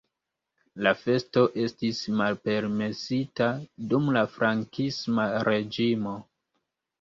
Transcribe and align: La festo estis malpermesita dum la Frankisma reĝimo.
La 0.85 0.93
festo 1.01 1.43
estis 1.63 1.99
malpermesita 2.21 3.51
dum 3.93 4.09
la 4.17 4.25
Frankisma 4.39 5.27
reĝimo. 5.51 6.17